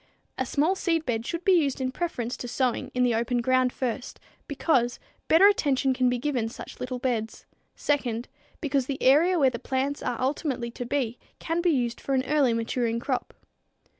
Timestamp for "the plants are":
9.51-10.19